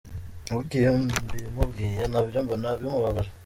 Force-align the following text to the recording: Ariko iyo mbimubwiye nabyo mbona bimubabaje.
Ariko 0.53 0.73
iyo 0.81 0.91
mbimubwiye 1.03 2.01
nabyo 2.11 2.39
mbona 2.45 2.69
bimubabaje. 2.79 3.31